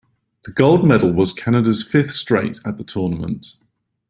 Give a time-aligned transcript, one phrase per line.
[0.45, 3.57] The gold medal was Canada's fifth straight at the tournament.